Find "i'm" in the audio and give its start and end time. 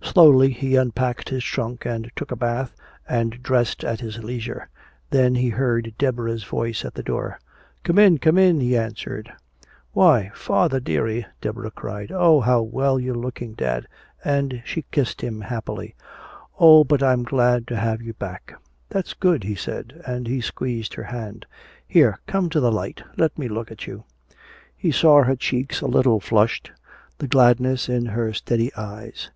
17.02-17.24